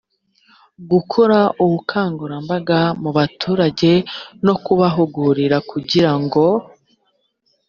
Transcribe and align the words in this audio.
gukora 0.91 1.39
ubukangurambaga 1.63 2.79
mu 3.01 3.11
baturage 3.17 3.91
no 4.45 4.55
kubahugura 4.63 5.57
kugira 5.69 6.11
ngo 6.21 6.45